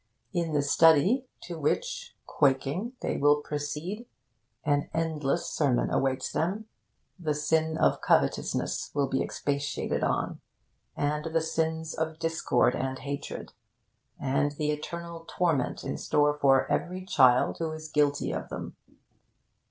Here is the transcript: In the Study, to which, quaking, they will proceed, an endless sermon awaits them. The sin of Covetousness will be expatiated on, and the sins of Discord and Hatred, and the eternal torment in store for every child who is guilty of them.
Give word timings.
In 0.33 0.53
the 0.53 0.63
Study, 0.63 1.27
to 1.41 1.59
which, 1.59 2.15
quaking, 2.25 2.93
they 3.01 3.17
will 3.17 3.35
proceed, 3.35 4.07
an 4.65 4.89
endless 4.95 5.45
sermon 5.45 5.91
awaits 5.91 6.31
them. 6.31 6.65
The 7.19 7.35
sin 7.35 7.77
of 7.77 8.01
Covetousness 8.01 8.95
will 8.95 9.05
be 9.05 9.21
expatiated 9.21 10.03
on, 10.03 10.41
and 10.97 11.25
the 11.25 11.39
sins 11.41 11.93
of 11.93 12.17
Discord 12.17 12.73
and 12.73 12.97
Hatred, 12.97 13.53
and 14.19 14.53
the 14.53 14.71
eternal 14.71 15.19
torment 15.29 15.83
in 15.83 15.99
store 15.99 16.33
for 16.35 16.65
every 16.65 17.05
child 17.05 17.59
who 17.59 17.71
is 17.71 17.87
guilty 17.87 18.31
of 18.31 18.49
them. 18.49 18.75